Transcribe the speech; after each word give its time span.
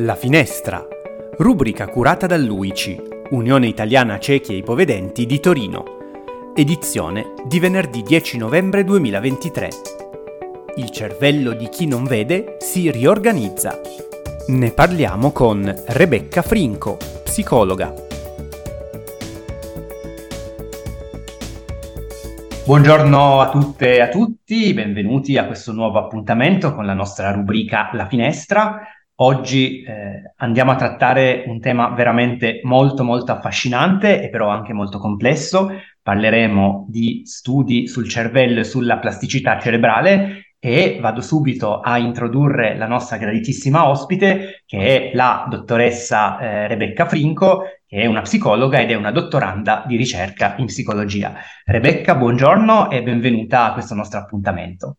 La 0.00 0.14
Finestra, 0.14 0.86
rubrica 1.38 1.88
curata 1.88 2.28
dall'UICI, 2.28 3.00
Unione 3.30 3.66
Italiana 3.66 4.20
Ciechi 4.20 4.52
e 4.52 4.58
Ipovedenti 4.58 5.26
di 5.26 5.40
Torino, 5.40 6.52
edizione 6.54 7.34
di 7.44 7.58
venerdì 7.58 8.02
10 8.02 8.38
novembre 8.38 8.84
2023. 8.84 9.68
Il 10.76 10.90
cervello 10.90 11.52
di 11.52 11.68
chi 11.68 11.88
non 11.88 12.04
vede 12.04 12.58
si 12.60 12.92
riorganizza. 12.92 13.80
Ne 14.46 14.70
parliamo 14.70 15.32
con 15.32 15.74
Rebecca 15.88 16.42
Frinco, 16.42 16.96
psicologa. 17.24 17.92
Buongiorno 22.64 23.40
a 23.40 23.50
tutte 23.50 23.96
e 23.96 24.00
a 24.00 24.08
tutti, 24.08 24.72
benvenuti 24.74 25.36
a 25.36 25.46
questo 25.46 25.72
nuovo 25.72 25.98
appuntamento 25.98 26.72
con 26.72 26.86
la 26.86 26.94
nostra 26.94 27.32
rubrica 27.32 27.90
La 27.94 28.06
Finestra. 28.06 28.80
Oggi 29.20 29.82
eh, 29.82 30.32
andiamo 30.36 30.70
a 30.70 30.76
trattare 30.76 31.42
un 31.48 31.58
tema 31.58 31.88
veramente 31.88 32.60
molto 32.62 33.02
molto 33.02 33.32
affascinante 33.32 34.22
e 34.22 34.28
però 34.28 34.48
anche 34.48 34.72
molto 34.72 34.98
complesso. 34.98 35.70
Parleremo 36.00 36.86
di 36.88 37.22
studi 37.24 37.88
sul 37.88 38.08
cervello 38.08 38.60
e 38.60 38.64
sulla 38.64 38.98
plasticità 38.98 39.58
cerebrale 39.58 40.54
e 40.60 40.98
vado 41.00 41.20
subito 41.20 41.80
a 41.80 41.98
introdurre 41.98 42.76
la 42.76 42.86
nostra 42.86 43.16
graditissima 43.16 43.88
ospite 43.88 44.62
che 44.64 44.78
è 44.78 45.10
la 45.14 45.46
dottoressa 45.50 46.38
eh, 46.38 46.68
Rebecca 46.68 47.06
Frinco 47.06 47.62
che 47.88 48.02
è 48.02 48.06
una 48.06 48.20
psicologa 48.20 48.80
ed 48.80 48.92
è 48.92 48.94
una 48.94 49.10
dottoranda 49.10 49.82
di 49.84 49.96
ricerca 49.96 50.54
in 50.58 50.66
psicologia. 50.66 51.34
Rebecca, 51.64 52.14
buongiorno 52.14 52.88
e 52.88 53.02
benvenuta 53.02 53.64
a 53.64 53.72
questo 53.72 53.94
nostro 53.96 54.20
appuntamento. 54.20 54.98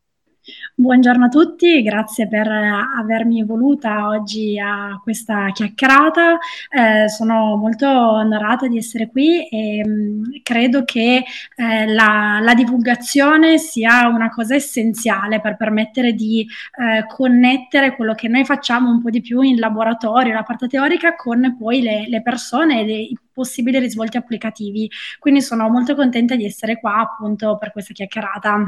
Buongiorno 0.80 1.26
a 1.26 1.28
tutti, 1.28 1.82
grazie 1.82 2.30
per 2.30 2.48
avermi 2.48 3.44
voluta 3.44 4.08
oggi 4.08 4.58
a 4.58 4.98
questa 5.04 5.52
chiacchierata. 5.52 6.38
Eh, 6.70 7.10
sono 7.10 7.58
molto 7.58 7.86
onorata 7.86 8.66
di 8.66 8.78
essere 8.78 9.10
qui 9.10 9.46
e 9.50 9.86
mh, 9.86 9.92
mm, 9.92 10.24
credo 10.42 10.86
che 10.86 11.26
eh, 11.56 11.86
la, 11.86 12.40
la, 12.42 12.54
divulgazione 12.54 13.58
sia 13.58 14.08
una 14.08 14.30
cosa 14.30 14.56
essenziale 14.56 15.42
per 15.42 15.58
permettere 15.58 16.14
di 16.14 16.48
eh, 16.80 17.06
connettere 17.08 17.94
quello 17.98 18.14
che 18.16 18.30
noi 18.30 18.46
facciamo 18.46 18.90
un 18.90 19.02
po' 19.02 19.10
di 19.10 19.20
più 19.20 19.42
in 19.42 19.60
laboratorio, 19.60 20.32
la 20.34 20.44
parte 20.44 20.68
teorica, 20.70 21.14
con 21.16 21.58
poi 21.60 21.82
le, 21.82 22.08
le 22.08 22.22
persone 22.22 22.84
e 22.86 23.02
i 23.02 23.18
possibili 23.34 23.80
risvolti 23.80 24.16
applicativi. 24.16 24.90
Quindi 25.20 25.42
sono 25.42 25.68
molto 25.68 25.94
contenta 25.94 26.38
di 26.38 26.46
essere 26.46 26.80
qua 26.80 27.00
appunto 27.02 27.58
per 27.58 27.74
questa 27.74 27.92
chiacchierata. 27.92 28.64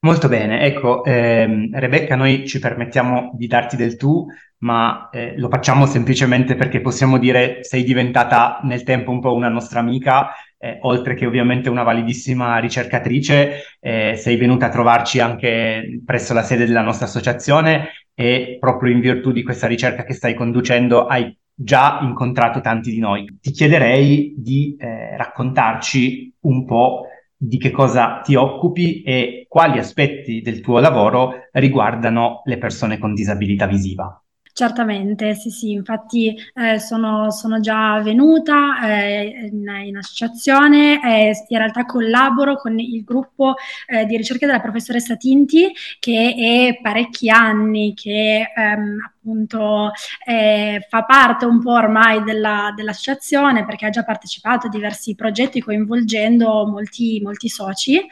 Molto 0.00 0.28
bene, 0.28 0.60
ecco, 0.60 1.02
ehm, 1.04 1.76
Rebecca, 1.76 2.14
noi 2.14 2.46
ci 2.46 2.60
permettiamo 2.60 3.32
di 3.34 3.48
darti 3.48 3.74
del 3.74 3.96
tu, 3.96 4.26
ma 4.58 5.08
eh, 5.10 5.36
lo 5.36 5.48
facciamo 5.48 5.86
semplicemente 5.86 6.54
perché 6.54 6.80
possiamo 6.80 7.18
dire 7.18 7.64
sei 7.64 7.82
diventata 7.82 8.60
nel 8.62 8.84
tempo 8.84 9.10
un 9.10 9.18
po' 9.18 9.34
una 9.34 9.48
nostra 9.48 9.80
amica, 9.80 10.28
eh, 10.56 10.78
oltre 10.82 11.14
che 11.14 11.26
ovviamente 11.26 11.68
una 11.68 11.82
validissima 11.82 12.58
ricercatrice, 12.58 13.62
eh, 13.80 14.14
sei 14.16 14.36
venuta 14.36 14.66
a 14.66 14.70
trovarci 14.70 15.18
anche 15.18 16.00
presso 16.04 16.32
la 16.32 16.44
sede 16.44 16.64
della 16.64 16.82
nostra 16.82 17.06
associazione 17.06 17.88
e 18.14 18.56
proprio 18.60 18.92
in 18.92 19.00
virtù 19.00 19.32
di 19.32 19.42
questa 19.42 19.66
ricerca 19.66 20.04
che 20.04 20.14
stai 20.14 20.34
conducendo 20.34 21.06
hai 21.06 21.36
già 21.52 21.98
incontrato 22.02 22.60
tanti 22.60 22.92
di 22.92 23.00
noi. 23.00 23.38
Ti 23.40 23.50
chiederei 23.50 24.34
di 24.36 24.76
eh, 24.78 25.16
raccontarci 25.16 26.34
un 26.42 26.64
po' 26.64 27.02
di 27.40 27.56
che 27.56 27.70
cosa 27.70 28.20
ti 28.20 28.34
occupi 28.34 29.02
e 29.02 29.46
quali 29.48 29.78
aspetti 29.78 30.40
del 30.40 30.60
tuo 30.60 30.80
lavoro 30.80 31.48
riguardano 31.52 32.42
le 32.44 32.58
persone 32.58 32.98
con 32.98 33.14
disabilità 33.14 33.66
visiva. 33.66 34.20
Certamente, 34.58 35.36
sì, 35.36 35.50
sì, 35.50 35.70
infatti 35.70 36.36
eh, 36.54 36.80
sono, 36.80 37.30
sono, 37.30 37.60
già 37.60 38.00
venuta 38.02 38.80
eh, 38.82 39.48
in, 39.52 39.68
in, 39.84 39.96
associazione 39.96 41.00
e 41.00 41.44
in 41.46 41.58
realtà 41.58 41.84
collaboro 41.84 42.56
con 42.56 42.76
il 42.76 43.04
gruppo 43.04 43.54
eh, 43.86 44.04
di 44.04 44.16
ricerca 44.16 44.46
della 44.46 44.58
professoressa 44.58 45.14
Tinti 45.14 45.72
che 46.00 46.34
è 46.76 46.80
parecchi 46.82 47.30
anni 47.30 47.94
che 47.94 48.50
ehm, 48.52 48.98
appunto 49.06 49.92
eh, 50.26 50.84
fa 50.88 51.04
parte 51.04 51.44
un 51.44 51.62
po' 51.62 51.74
ormai 51.74 52.24
della, 52.24 52.72
dell'associazione 52.74 53.64
perché 53.64 53.86
ha 53.86 53.90
già 53.90 54.02
partecipato 54.02 54.66
a 54.66 54.70
diversi 54.70 55.14
progetti 55.14 55.60
coinvolgendo 55.60 56.66
molti, 56.66 57.20
molti 57.22 57.48
soci. 57.48 58.04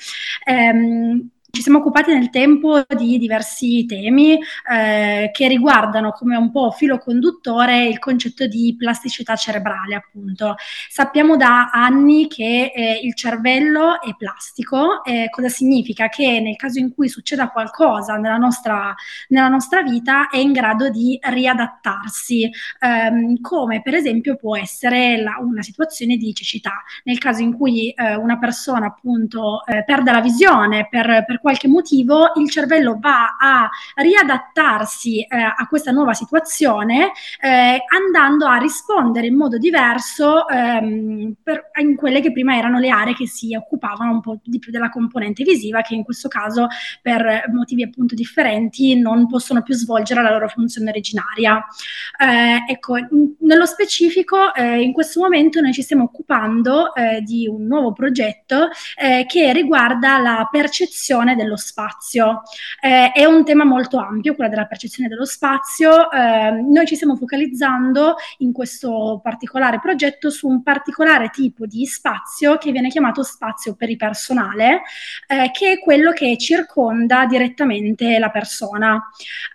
Ehm, 0.44 1.28
ci 1.56 1.62
siamo 1.62 1.78
occupati 1.78 2.12
nel 2.12 2.28
tempo 2.28 2.84
di 2.86 3.16
diversi 3.16 3.86
temi 3.86 4.38
eh, 4.70 5.30
che 5.32 5.48
riguardano 5.48 6.12
come 6.12 6.36
un 6.36 6.50
po' 6.50 6.70
filo 6.70 6.98
conduttore 6.98 7.86
il 7.86 7.98
concetto 7.98 8.46
di 8.46 8.74
plasticità 8.78 9.36
cerebrale, 9.36 9.94
appunto. 9.94 10.56
Sappiamo 10.90 11.36
da 11.38 11.70
anni 11.72 12.28
che 12.28 12.72
eh, 12.74 13.00
il 13.02 13.14
cervello 13.14 14.02
è 14.02 14.14
plastico, 14.18 15.02
eh, 15.02 15.28
cosa 15.30 15.48
significa? 15.48 16.08
Che 16.08 16.40
nel 16.40 16.56
caso 16.56 16.78
in 16.78 16.92
cui 16.94 17.08
succeda 17.08 17.48
qualcosa 17.48 18.16
nella 18.16 18.36
nostra, 18.36 18.94
nella 19.28 19.48
nostra 19.48 19.80
vita 19.80 20.28
è 20.28 20.36
in 20.36 20.52
grado 20.52 20.90
di 20.90 21.18
riadattarsi, 21.22 22.50
ehm, 22.80 23.40
come 23.40 23.80
per 23.80 23.94
esempio 23.94 24.36
può 24.36 24.58
essere 24.58 25.22
la, 25.22 25.38
una 25.40 25.62
situazione 25.62 26.16
di 26.16 26.34
cecità. 26.34 26.82
Nel 27.04 27.16
caso 27.16 27.40
in 27.40 27.56
cui 27.56 27.92
eh, 27.92 28.14
una 28.14 28.36
persona 28.36 28.88
appunto 28.88 29.64
eh, 29.64 29.84
perde 29.84 30.12
la 30.12 30.20
visione 30.20 30.86
per, 30.90 31.24
per 31.26 31.40
qualche 31.46 31.68
motivo 31.68 32.32
il 32.34 32.50
cervello 32.50 32.98
va 32.98 33.36
a 33.38 33.70
riadattarsi 33.94 35.20
eh, 35.20 35.36
a 35.36 35.64
questa 35.68 35.92
nuova 35.92 36.12
situazione 36.12 37.12
eh, 37.40 37.84
andando 37.86 38.46
a 38.46 38.56
rispondere 38.56 39.28
in 39.28 39.36
modo 39.36 39.56
diverso 39.56 40.48
ehm, 40.48 41.34
per, 41.44 41.70
in 41.80 41.94
quelle 41.94 42.20
che 42.20 42.32
prima 42.32 42.56
erano 42.56 42.80
le 42.80 42.88
aree 42.88 43.14
che 43.14 43.28
si 43.28 43.54
occupavano 43.54 44.10
un 44.10 44.20
po' 44.20 44.40
di 44.42 44.58
più 44.58 44.72
della 44.72 44.88
componente 44.88 45.44
visiva 45.44 45.82
che 45.82 45.94
in 45.94 46.02
questo 46.02 46.26
caso 46.26 46.66
per 47.00 47.44
motivi 47.52 47.84
appunto 47.84 48.16
differenti 48.16 48.98
non 48.98 49.28
possono 49.28 49.62
più 49.62 49.74
svolgere 49.74 50.22
la 50.22 50.32
loro 50.32 50.48
funzione 50.48 50.90
originaria. 50.90 51.64
Eh, 52.18 52.72
ecco, 52.72 52.96
in, 52.96 53.36
nello 53.38 53.66
specifico 53.66 54.52
eh, 54.52 54.80
in 54.82 54.92
questo 54.92 55.20
momento 55.20 55.60
noi 55.60 55.72
ci 55.72 55.82
stiamo 55.82 56.02
occupando 56.02 56.92
eh, 56.92 57.20
di 57.20 57.46
un 57.46 57.66
nuovo 57.66 57.92
progetto 57.92 58.68
eh, 58.96 59.26
che 59.28 59.52
riguarda 59.52 60.18
la 60.18 60.48
percezione 60.50 61.25
dello 61.34 61.56
spazio. 61.56 62.42
Eh, 62.80 63.12
è 63.12 63.24
un 63.24 63.44
tema 63.44 63.64
molto 63.64 63.98
ampio, 63.98 64.34
quello 64.34 64.50
della 64.50 64.66
percezione 64.66 65.08
dello 65.08 65.24
spazio. 65.24 66.10
Eh, 66.10 66.50
noi 66.50 66.86
ci 66.86 66.94
stiamo 66.94 67.16
focalizzando 67.16 68.16
in 68.38 68.52
questo 68.52 69.20
particolare 69.22 69.80
progetto 69.80 70.30
su 70.30 70.46
un 70.46 70.62
particolare 70.62 71.30
tipo 71.30 71.66
di 71.66 71.84
spazio 71.86 72.56
che 72.58 72.70
viene 72.72 72.88
chiamato 72.88 73.22
spazio 73.22 73.74
peripersonale, 73.74 74.82
eh, 75.26 75.50
che 75.52 75.72
è 75.72 75.78
quello 75.78 76.12
che 76.12 76.36
circonda 76.38 77.26
direttamente 77.26 78.18
la 78.18 78.30
persona. 78.30 79.02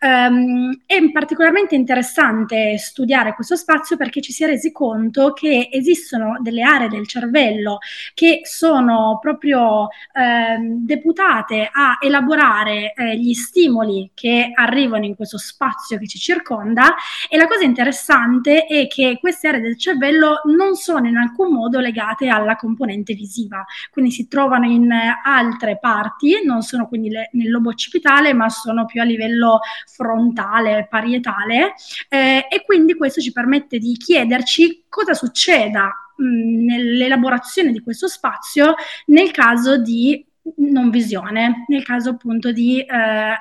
Um, 0.02 0.82
è 0.86 1.12
particolarmente 1.12 1.76
interessante 1.76 2.78
studiare 2.78 3.34
questo 3.34 3.56
spazio 3.56 3.98
perché 3.98 4.22
ci 4.22 4.32
si 4.32 4.44
è 4.44 4.48
resi 4.48 4.72
conto 4.72 5.34
che 5.34 5.70
esistono 5.72 6.38
delle 6.42 6.64
aree 6.64 6.90
del 6.90 7.08
cervello 7.08 7.80
che 8.14 8.42
sono 8.44 9.20
proprio 9.22 9.88
eh, 10.14 10.58
deputate 10.60 11.61
a 11.72 11.98
elaborare 12.00 12.94
eh, 12.94 13.18
gli 13.18 13.34
stimoli 13.34 14.12
che 14.14 14.52
arrivano 14.54 15.06
in 15.06 15.16
questo 15.16 15.38
spazio 15.38 15.98
che 15.98 16.08
ci 16.08 16.18
circonda. 16.18 16.96
E 17.30 17.38
la 17.38 17.48
cosa 17.48 17.64
interessante 17.64 18.66
è 18.66 18.88
che 18.88 19.18
queste 19.20 19.48
aree 19.48 19.62
del 19.62 19.78
cervello 19.78 20.42
non 20.46 20.76
sono 20.76 21.08
in 21.08 21.18
alcun 21.18 21.54
modo 21.54 21.80
legate 21.80 22.28
alla 22.28 22.56
componente 22.56 23.14
visiva, 23.14 23.64
quindi 23.92 24.12
si 24.12 24.28
trovano 24.28 24.66
in 24.66 24.92
altre 25.24 25.78
parti, 25.80 26.42
non 26.44 26.62
sono 26.62 26.88
quindi 26.88 27.10
le, 27.10 27.30
nel 27.34 27.50
lobo 27.50 27.70
occipitale, 27.70 28.34
ma 28.34 28.50
sono 28.50 28.86
più 28.86 29.02
a 29.02 29.06
livello 29.06 29.60
frontale, 29.86 30.88
parietale. 30.90 31.74
Eh, 32.10 32.48
e 32.50 32.64
quindi 32.66 32.96
questo 32.96 33.22
ci 33.22 33.32
permette 33.32 33.78
di 33.78 33.94
chiederci 33.94 34.86
cosa 34.90 35.14
succeda 35.14 35.94
nell'elaborazione 36.18 37.72
di 37.72 37.82
questo 37.82 38.08
spazio 38.08 38.76
nel 39.08 39.32
caso 39.32 39.78
di 39.78 40.26
non 40.58 40.90
visione, 40.90 41.66
nel 41.68 41.84
caso 41.84 42.12
appunto 42.12 42.52
di 42.52 42.80
eh, 42.80 42.88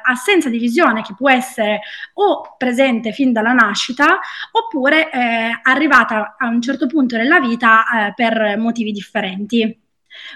assenza 0.02 0.48
di 0.48 0.58
visione 0.58 1.02
che 1.02 1.14
può 1.14 1.30
essere 1.30 1.80
o 2.14 2.54
presente 2.56 3.12
fin 3.12 3.32
dalla 3.32 3.52
nascita 3.52 4.20
oppure 4.52 5.10
eh, 5.10 5.60
arrivata 5.62 6.36
a 6.38 6.48
un 6.48 6.60
certo 6.60 6.86
punto 6.86 7.16
della 7.16 7.40
vita 7.40 7.84
eh, 8.08 8.12
per 8.14 8.56
motivi 8.58 8.92
differenti. 8.92 9.78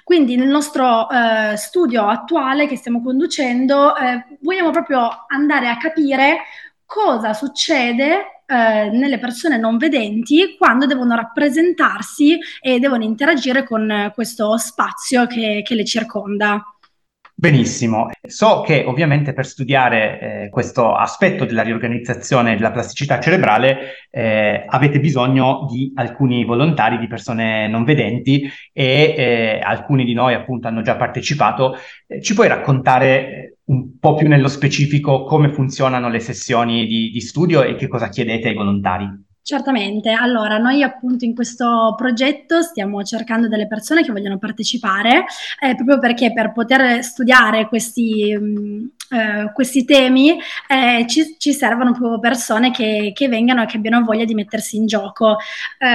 Quindi 0.05 0.37
nel 0.37 0.49
nostro 0.49 1.09
eh, 1.11 1.57
studio 1.57 2.07
attuale 2.07 2.67
che 2.67 2.77
stiamo 2.77 3.03
conducendo 3.03 3.97
eh, 3.97 4.25
vogliamo 4.41 4.71
proprio 4.71 5.25
andare 5.29 5.69
a 5.69 5.77
capire 5.77 6.43
cosa 6.87 7.33
succede 7.33 8.34
eh, 8.47 8.91
nelle 8.91 9.19
persone 9.19 9.57
non 9.57 9.77
vedenti 9.77 10.57
quando 10.57 10.87
devono 10.87 11.15
rappresentarsi 11.15 12.39
e 12.61 12.79
devono 12.79 13.05
interagire 13.05 13.65
con 13.65 14.13
questo 14.15 14.57
spazio 14.59 15.27
che, 15.27 15.63
che 15.65 15.75
le 15.75 15.85
circonda. 15.85 16.63
Benissimo. 17.37 18.11
So 18.23 18.61
che 18.61 18.85
ovviamente 18.87 19.33
per 19.33 19.45
studiare 19.45 20.45
eh, 20.45 20.49
questo 20.51 20.95
aspetto 20.95 21.45
della 21.45 21.63
riorganizzazione 21.63 22.55
della 22.55 22.71
plasticità 22.71 23.19
cerebrale 23.19 24.07
eh, 24.09 24.65
avete 24.69 25.01
bisogno 25.01 25.67
di 25.69 25.93
alcuni 25.97 26.45
volontari, 26.45 26.97
di 26.97 27.09
persone 27.09 27.67
non 27.67 27.83
vedenti 27.83 28.49
e 28.73 29.15
eh, 29.19 29.61
alcuni 29.61 30.05
di 30.05 30.15
noi 30.15 30.35
appunto 30.35 30.69
hanno 30.69 30.83
già 30.83 30.95
partecipato. 30.95 31.77
Eh, 32.07 32.23
ci 32.23 32.35
puoi 32.35 32.47
raccontare 32.47 33.09
eh, 33.09 33.54
un 33.67 33.99
po' 33.99 34.15
più 34.15 34.29
nello 34.29 34.49
specifico 34.49 35.25
come 35.25 35.53
funzionano 35.53 36.09
le 36.09 36.21
sessioni 36.21 36.87
di, 36.87 37.11
di 37.11 37.21
studio 37.21 37.63
e 37.63 37.77
che 37.77 37.89
cosa 37.89 38.09
chiedete 38.09 38.49
ai 38.49 38.55
volontari? 38.55 39.23
Certamente, 39.47 40.11
allora 40.11 40.57
noi 40.57 40.83
appunto 40.83 41.27
in 41.27 41.35
questo 41.35 41.93
progetto 41.99 42.63
stiamo 42.63 43.03
cercando 43.03 43.47
delle 43.47 43.67
persone 43.67 44.03
che 44.03 44.11
vogliono 44.11 44.39
partecipare, 44.39 45.27
eh, 45.61 45.75
proprio 45.75 45.99
perché 45.99 46.33
per 46.33 46.51
poter 46.53 47.05
studiare 47.05 47.69
questi, 47.69 48.35
mh, 48.35 48.43
mm, 48.43 48.85
eh, 49.11 49.53
questi 49.53 49.85
temi 49.85 50.39
eh, 50.69 51.05
ci, 51.07 51.37
ci, 51.39 51.53
servono 51.53 51.93
proprio 51.93 52.19
persone 52.19 52.71
che, 52.71 53.13
che, 53.15 53.29
vengano 53.29 53.63
e 53.63 53.67
che 53.67 53.77
abbiano 53.77 54.03
voglia 54.03 54.25
di 54.25 54.35
mettersi 54.35 54.77
in 54.77 54.87
gioco, 54.87 55.37
eh, 55.79 55.87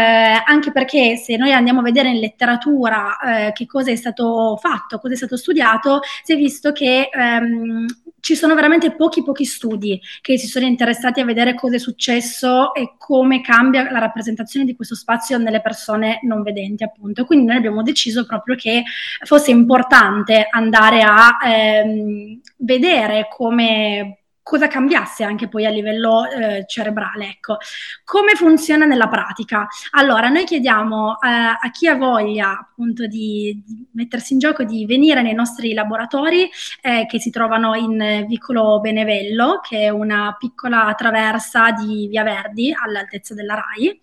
anche 0.46 0.72
perché 0.72 1.16
se 1.16 1.36
noi 1.36 1.52
andiamo 1.52 1.80
a 1.80 1.84
vedere 1.84 2.10
in 2.10 2.20
letteratura 2.20 3.18
eh, 3.20 3.52
che 3.54 3.66
cosa 3.66 3.92
è 3.92 3.96
stato 3.96 4.58
fatto, 4.62 5.00
cosa 5.00 5.14
è 5.14 5.18
stato 5.18 5.38
studiato, 5.38 6.02
si 6.24 6.34
è 6.34 6.36
visto 6.36 6.72
che 6.72 7.10
ehm, 7.12 7.86
ci 8.20 8.36
sono 8.36 8.56
veramente 8.56 8.96
pochi 8.96 9.24
pochi 9.24 9.46
studi 9.46 10.00
che 10.22 10.38
si 10.38 10.48
sono 10.48 10.66
interessati 10.66 11.20
a 11.20 11.26
vedere 11.26 11.54
cosa 11.54 11.76
è 11.76 11.80
successo 11.80 12.74
e 12.74 12.96
come 12.98 13.42
cambia 13.42 13.90
la 13.92 14.00
rappresentazione 14.00 14.66
di 14.66 14.76
questo 14.76 14.96
spazio 14.96 15.38
nelle 15.38 15.62
persone 15.62 16.20
non 16.24 16.42
vedenti, 16.42 16.84
appunto. 16.84 17.26
Quindi 17.26 17.46
noi 17.46 17.58
abbiamo 17.58 17.84
deciso 17.84 18.26
proprio 18.26 18.56
che 18.56 18.84
fosse 19.24 19.52
importante 19.52 20.48
andare 20.50 21.02
a 21.02 21.38
ehm, 21.46 22.40
vedere 22.58 23.28
come 23.30 24.19
cosa 24.50 24.68
cambiasse 24.68 25.24
anche 25.24 25.48
poi 25.48 25.68
a 25.68 25.70
livello 25.70 26.28
eh, 26.28 26.66
cerebrale. 26.66 27.28
Ecco. 27.28 27.58
Come 28.04 28.34
funziona 28.34 28.86
nella 28.86 29.08
pratica? 29.08 29.68
Allora, 29.92 30.30
noi 30.30 30.44
chiediamo 30.44 31.20
eh, 31.22 31.28
a 31.28 31.70
chi 31.72 31.88
ha 31.88 31.94
voglia 31.94 32.58
appunto 32.58 33.06
di, 33.06 33.62
di, 33.64 33.86
mettersi 33.92 34.34
in 34.34 34.40
gioco, 34.40 34.64
di 34.64 34.88
venire 34.88 35.22
nei 35.22 35.36
nostri 35.36 35.74
laboratori 35.74 36.50
eh, 36.82 37.06
che 37.08 37.20
si 37.20 37.30
trovano 37.30 37.76
in 37.76 38.26
Vicolo 38.28 38.80
Benevello, 38.80 39.60
che 39.62 39.82
è 39.82 39.90
una 39.90 40.36
piccola 40.40 40.96
traversa 40.98 41.70
di 41.70 42.08
Via 42.08 42.24
Verdi 42.24 42.74
all'altezza 42.76 43.36
della 43.36 43.54
RAI, 43.54 44.00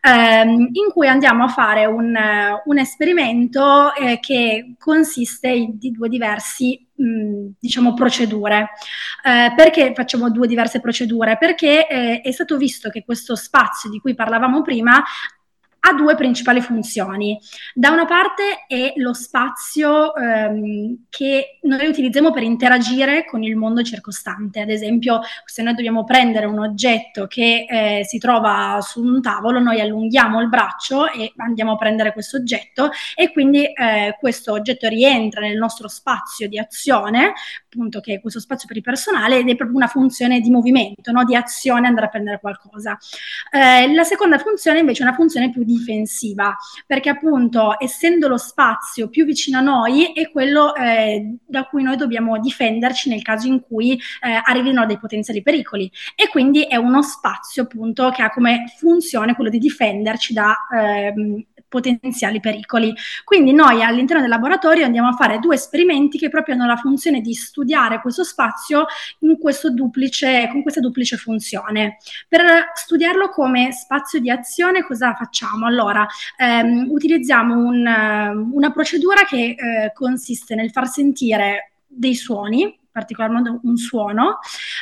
ehm, 0.00 0.68
in 0.74 0.92
cui 0.92 1.08
andiamo 1.08 1.42
a 1.42 1.48
fare 1.48 1.86
un, 1.86 2.16
un 2.64 2.78
esperimento 2.78 3.92
eh, 3.94 4.20
che 4.20 4.74
consiste 4.78 5.48
in, 5.48 5.76
di 5.76 5.90
due 5.90 6.08
diversi 6.08 6.87
diciamo 6.98 7.94
procedure. 7.94 8.70
Eh, 9.24 9.52
perché 9.54 9.92
facciamo 9.94 10.30
due 10.30 10.46
diverse 10.46 10.80
procedure? 10.80 11.36
Perché 11.38 11.86
eh, 11.86 12.20
è 12.20 12.32
stato 12.32 12.56
visto 12.56 12.90
che 12.90 13.04
questo 13.04 13.36
spazio 13.36 13.88
di 13.88 14.00
cui 14.00 14.14
parlavamo 14.14 14.62
prima 14.62 15.02
ha 15.80 15.92
due 15.94 16.14
principali 16.16 16.60
funzioni. 16.60 17.38
Da 17.74 17.90
una 17.90 18.04
parte 18.04 18.64
è 18.66 18.92
lo 18.96 19.12
spazio 19.12 20.14
ehm, 20.14 21.06
che 21.08 21.58
noi 21.62 21.86
utilizziamo 21.86 22.32
per 22.32 22.42
interagire 22.42 23.24
con 23.24 23.42
il 23.42 23.56
mondo 23.56 23.82
circostante. 23.82 24.60
Ad 24.60 24.70
esempio, 24.70 25.20
se 25.44 25.62
noi 25.62 25.74
dobbiamo 25.74 26.04
prendere 26.04 26.46
un 26.46 26.58
oggetto 26.58 27.26
che 27.26 27.66
eh, 27.68 28.04
si 28.04 28.18
trova 28.18 28.78
su 28.80 29.02
un 29.02 29.22
tavolo, 29.22 29.60
noi 29.60 29.80
allunghiamo 29.80 30.40
il 30.40 30.48
braccio 30.48 31.10
e 31.10 31.32
andiamo 31.36 31.72
a 31.72 31.76
prendere 31.76 32.12
questo 32.12 32.36
oggetto 32.36 32.90
e 33.14 33.32
quindi 33.32 33.64
eh, 33.64 34.16
questo 34.18 34.52
oggetto 34.52 34.88
rientra 34.88 35.40
nel 35.40 35.56
nostro 35.56 35.88
spazio 35.88 36.48
di 36.48 36.58
azione, 36.58 37.32
appunto 37.64 38.00
che 38.00 38.14
è 38.14 38.20
questo 38.20 38.40
spazio 38.40 38.66
per 38.66 38.76
il 38.76 38.82
personale 38.82 39.38
ed 39.38 39.48
è 39.48 39.54
proprio 39.54 39.76
una 39.76 39.86
funzione 39.86 40.40
di 40.40 40.50
movimento, 40.50 41.12
no? 41.12 41.24
di 41.24 41.36
azione 41.36 41.86
andare 41.86 42.06
a 42.06 42.10
prendere 42.10 42.40
qualcosa. 42.40 42.98
Eh, 43.50 43.92
la 43.94 44.04
seconda 44.04 44.38
funzione 44.38 44.80
invece 44.80 45.02
è 45.02 45.06
una 45.06 45.14
funzione 45.14 45.50
più 45.50 45.64
difensiva, 45.68 46.56
perché 46.86 47.10
appunto 47.10 47.76
essendo 47.78 48.28
lo 48.28 48.38
spazio 48.38 49.08
più 49.08 49.24
vicino 49.24 49.58
a 49.58 49.62
noi 49.62 50.12
è 50.12 50.30
quello 50.30 50.74
eh, 50.74 51.36
da 51.46 51.64
cui 51.64 51.82
noi 51.82 51.96
dobbiamo 51.96 52.38
difenderci 52.38 53.08
nel 53.08 53.22
caso 53.22 53.46
in 53.46 53.60
cui 53.60 53.92
eh, 53.92 54.40
arrivino 54.42 54.86
dei 54.86 54.98
potenziali 54.98 55.42
pericoli. 55.42 55.90
E 56.14 56.28
quindi 56.28 56.62
è 56.62 56.76
uno 56.76 57.02
spazio 57.02 57.64
appunto 57.64 58.10
che 58.10 58.22
ha 58.22 58.30
come 58.30 58.64
funzione 58.76 59.34
quello 59.34 59.50
di 59.50 59.58
difenderci 59.58 60.32
da 60.32 60.56
ehm, 60.74 61.44
potenziali 61.68 62.40
pericoli. 62.40 62.94
Quindi 63.24 63.52
noi 63.52 63.82
all'interno 63.82 64.22
del 64.22 64.30
laboratorio 64.30 64.84
andiamo 64.84 65.08
a 65.08 65.12
fare 65.12 65.38
due 65.38 65.54
esperimenti 65.54 66.18
che 66.18 66.28
proprio 66.28 66.54
hanno 66.54 66.66
la 66.66 66.76
funzione 66.76 67.20
di 67.20 67.34
studiare 67.34 68.00
questo 68.00 68.24
spazio 68.24 68.86
duplice, 69.70 70.48
con 70.50 70.62
questa 70.62 70.80
duplice 70.80 71.16
funzione. 71.16 71.98
Per 72.28 72.40
studiarlo 72.74 73.28
come 73.28 73.72
spazio 73.72 74.20
di 74.20 74.30
azione 74.30 74.84
cosa 74.84 75.14
facciamo? 75.14 75.66
Allora, 75.66 76.06
ehm, 76.36 76.88
utilizziamo 76.90 77.54
un, 77.54 78.50
una 78.52 78.70
procedura 78.72 79.24
che 79.24 79.54
eh, 79.56 79.92
consiste 79.92 80.54
nel 80.54 80.70
far 80.70 80.88
sentire 80.88 81.72
dei 81.86 82.14
suoni 82.14 82.78
particolar 82.98 83.30
modo 83.30 83.60
un 83.62 83.76
suono, 83.76 84.38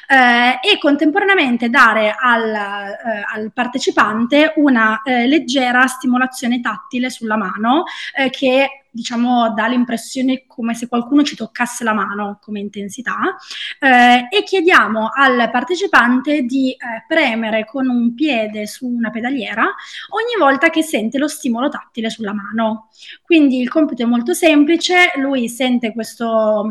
eh, 0.08 0.58
e 0.66 0.78
contemporaneamente 0.78 1.68
dare 1.68 2.14
al, 2.18 2.54
eh, 2.54 3.24
al 3.34 3.52
partecipante 3.52 4.54
una 4.56 5.02
eh, 5.02 5.26
leggera 5.26 5.86
stimolazione 5.86 6.60
tattile 6.60 7.10
sulla 7.10 7.36
mano 7.36 7.84
eh, 8.14 8.30
che 8.30 8.86
diciamo 8.96 9.52
dà 9.52 9.66
l'impressione 9.66 10.44
come 10.46 10.74
se 10.74 10.88
qualcuno 10.88 11.22
ci 11.22 11.36
toccasse 11.36 11.84
la 11.84 11.92
mano 11.92 12.38
come 12.40 12.60
intensità 12.60 13.36
eh, 13.78 14.26
e 14.30 14.42
chiediamo 14.42 15.10
al 15.12 15.50
partecipante 15.50 16.42
di 16.42 16.70
eh, 16.70 17.04
premere 17.06 17.66
con 17.66 17.88
un 17.88 18.14
piede 18.14 18.66
su 18.66 18.86
una 18.86 19.10
pedaliera 19.10 19.62
ogni 19.62 20.36
volta 20.38 20.70
che 20.70 20.82
sente 20.82 21.18
lo 21.18 21.28
stimolo 21.28 21.68
tattile 21.68 22.08
sulla 22.08 22.32
mano. 22.32 22.88
Quindi 23.22 23.60
il 23.60 23.68
compito 23.68 24.02
è 24.02 24.06
molto 24.06 24.32
semplice, 24.32 25.12
lui 25.16 25.48
sente 25.50 25.92
questo 25.92 26.64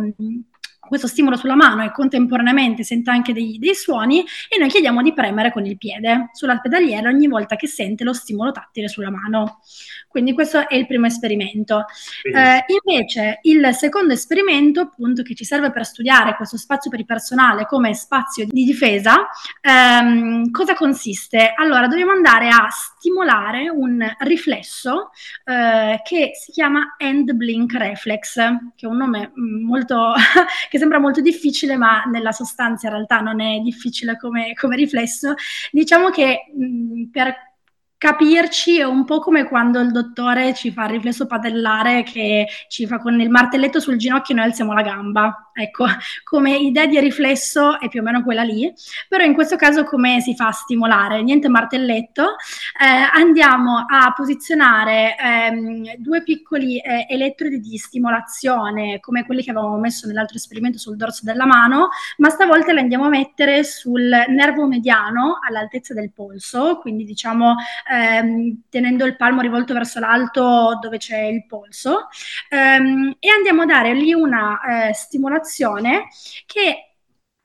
questo 0.87 1.07
stimolo 1.07 1.35
sulla 1.35 1.55
mano 1.55 1.83
e 1.83 1.91
contemporaneamente 1.91 2.83
sente 2.83 3.09
anche 3.09 3.33
dei, 3.33 3.57
dei, 3.59 3.75
suoni 3.75 4.23
e 4.49 4.57
noi 4.57 4.69
chiediamo 4.69 5.01
di 5.01 5.13
premere 5.13 5.51
con 5.51 5.65
il 5.65 5.77
piede 5.77 6.29
sulla 6.33 6.59
pedaliera 6.59 7.09
ogni 7.09 7.27
volta 7.27 7.55
che 7.55 7.67
sente 7.67 8.03
lo 8.03 8.13
stimolo 8.13 8.51
tattile 8.51 8.87
sulla 8.87 9.09
mano. 9.09 9.59
Quindi 10.15 10.33
questo 10.33 10.69
è 10.69 10.75
il 10.75 10.87
primo 10.87 11.07
esperimento. 11.07 11.83
Eh, 12.23 12.63
invece 12.85 13.39
il 13.41 13.73
secondo 13.73 14.13
esperimento, 14.13 14.79
appunto, 14.79 15.23
che 15.23 15.35
ci 15.35 15.43
serve 15.43 15.71
per 15.71 15.85
studiare 15.85 16.37
questo 16.37 16.55
spazio 16.55 16.89
per 16.89 16.99
il 16.99 17.05
personale 17.05 17.65
come 17.65 17.93
spazio 17.93 18.45
di 18.45 18.63
difesa, 18.63 19.27
ehm, 19.59 20.51
cosa 20.51 20.73
consiste? 20.73 21.53
Allora, 21.53 21.87
dobbiamo 21.87 22.11
andare 22.11 22.47
a 22.47 22.65
stimolare 22.69 23.67
un 23.67 24.09
riflesso 24.19 25.11
eh, 25.43 25.99
che 26.01 26.31
si 26.33 26.53
chiama 26.53 26.95
End 26.97 27.33
Blink 27.33 27.73
Reflex, 27.73 28.35
che 28.75 28.85
è 28.85 28.89
un 28.89 28.95
nome 28.95 29.33
mm, 29.37 29.65
molto 29.65 30.13
che 30.75 30.81
sembra 30.81 30.99
molto 30.99 31.21
difficile, 31.21 31.77
ma 31.77 32.03
nella 32.03 32.33
sostanza 32.33 32.87
in 32.87 32.93
realtà 32.93 33.21
non 33.21 33.39
è 33.39 33.59
difficile 33.59 34.17
come, 34.17 34.53
come 34.53 34.75
riflesso. 34.75 35.33
Diciamo 35.71 36.09
che 36.09 36.51
mh, 36.53 36.65
mm, 36.65 37.03
per 37.11 37.33
capirci 37.97 38.79
è 38.79 38.83
un 38.83 39.05
po' 39.05 39.19
come 39.19 39.45
quando 39.45 39.79
il 39.79 39.91
dottore 39.91 40.53
ci 40.53 40.71
fa 40.71 40.83
il 40.83 40.91
riflesso 40.91 41.27
padellare 41.27 42.03
che 42.03 42.45
ci 42.67 42.85
fa 42.85 42.99
con 42.99 43.19
il 43.19 43.29
martelletto 43.29 43.79
sul 43.79 43.95
ginocchio 43.95 44.33
e 44.35 44.37
noi 44.37 44.47
alziamo 44.47 44.73
la 44.73 44.81
gamba. 44.81 45.44
Ecco, 45.57 45.85
come 46.25 46.57
idea 46.57 46.85
di 46.85 46.99
riflesso 46.99 47.79
è 47.79 47.87
più 47.87 48.01
o 48.01 48.03
meno 48.03 48.23
quella 48.23 48.43
lì, 48.43 48.73
però 49.07 49.23
in 49.23 49.33
questo 49.33 49.55
caso 49.55 49.85
come 49.85 50.19
si 50.19 50.35
fa 50.35 50.47
a 50.47 50.51
stimolare? 50.51 51.23
Niente 51.23 51.47
martelletto, 51.47 52.35
eh, 52.77 52.85
andiamo 52.85 53.85
a 53.87 54.11
posizionare 54.13 55.15
ehm, 55.17 55.95
due 55.95 56.23
piccoli 56.23 56.77
eh, 56.79 57.05
elettrodi 57.07 57.61
di 57.61 57.77
stimolazione 57.77 58.99
come 58.99 59.25
quelli 59.25 59.43
che 59.43 59.51
avevamo 59.51 59.77
messo 59.77 60.07
nell'altro 60.07 60.35
esperimento 60.35 60.77
sul 60.77 60.97
dorso 60.97 61.21
della 61.23 61.45
mano, 61.45 61.87
ma 62.17 62.27
stavolta 62.27 62.73
li 62.73 62.79
andiamo 62.79 63.05
a 63.05 63.09
mettere 63.09 63.63
sul 63.63 64.09
nervo 64.27 64.67
mediano 64.67 65.39
all'altezza 65.39 65.93
del 65.93 66.11
polso, 66.11 66.79
quindi 66.79 67.05
diciamo 67.05 67.55
ehm, 67.89 68.63
tenendo 68.67 69.05
il 69.05 69.15
palmo 69.15 69.39
rivolto 69.39 69.73
verso 69.73 70.01
l'alto 70.01 70.77
dove 70.81 70.97
c'è 70.97 71.21
il 71.21 71.45
polso 71.45 72.09
ehm, 72.49 73.15
e 73.19 73.29
andiamo 73.29 73.61
a 73.61 73.65
dare 73.65 73.93
lì 73.93 74.13
una 74.13 74.89
eh, 74.89 74.93
stimolazione 74.93 75.43
che 76.45 76.94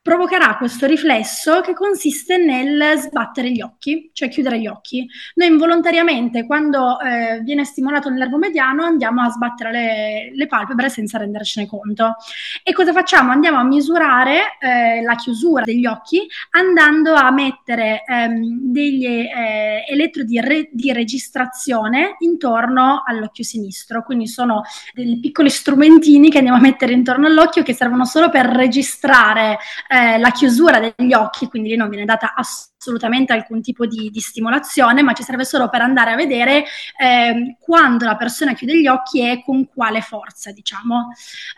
provocherà 0.02 0.56
questo 0.56 0.86
riflesso 0.86 1.60
che 1.60 1.74
consiste 1.74 2.38
nel 2.38 2.98
sbattere 2.98 3.50
gli 3.50 3.60
occhi, 3.60 4.10
cioè 4.14 4.30
chiudere 4.30 4.58
gli 4.58 4.66
occhi. 4.66 5.06
Noi 5.34 5.48
involontariamente, 5.48 6.46
quando 6.46 6.98
eh, 7.00 7.40
viene 7.42 7.64
stimolato 7.64 8.08
il 8.08 8.14
nervo 8.14 8.38
mediano, 8.38 8.84
andiamo 8.84 9.22
a 9.22 9.28
sbattere 9.28 9.70
le, 9.70 10.30
le, 10.34 10.46
palpebre 10.46 10.88
senza 10.88 11.18
rendercene 11.18 11.66
conto. 11.66 12.16
E 12.62 12.72
cosa 12.72 12.92
facciamo? 12.92 13.30
Andiamo 13.30 13.58
a 13.58 13.64
misurare 13.64 14.56
eh, 14.58 15.02
la 15.02 15.14
chiusura 15.16 15.64
degli 15.64 15.84
occhi 15.84 16.26
andando 16.50 17.12
a 17.12 17.30
mettere 17.30 18.02
ehm, 18.06 18.72
degli 18.72 19.04
eh, 19.04 19.84
elettrodi 19.86 20.40
re- 20.40 20.68
di 20.72 20.92
registrazione 20.94 22.16
intorno 22.20 23.02
all'occhio 23.04 23.44
sinistro. 23.44 24.02
Quindi 24.02 24.26
sono 24.28 24.62
dei 24.94 25.18
piccoli 25.20 25.50
strumentini 25.50 26.30
che 26.30 26.38
andiamo 26.38 26.56
a 26.56 26.62
mettere 26.62 26.94
intorno 26.94 27.26
all'occhio 27.26 27.62
che 27.62 27.74
servono 27.74 28.06
solo 28.06 28.30
per 28.30 28.46
registrare 28.46 29.58
eh, 29.92 30.18
la 30.18 30.30
chiusura 30.30 30.78
degli 30.78 31.12
occhi, 31.12 31.48
quindi 31.48 31.70
lì 31.70 31.76
non 31.76 31.88
viene 31.88 32.04
data 32.04 32.32
assolutamente 32.34 33.32
alcun 33.32 33.60
tipo 33.60 33.86
di, 33.86 34.08
di 34.10 34.20
stimolazione, 34.20 35.02
ma 35.02 35.14
ci 35.14 35.24
serve 35.24 35.44
solo 35.44 35.68
per 35.68 35.80
andare 35.80 36.12
a 36.12 36.16
vedere 36.16 36.64
eh, 36.96 37.56
quando 37.58 38.04
la 38.04 38.14
persona 38.14 38.54
chiude 38.54 38.80
gli 38.80 38.86
occhi 38.86 39.28
e 39.28 39.42
con 39.44 39.68
quale 39.68 40.00
forza, 40.00 40.52
diciamo. 40.52 41.08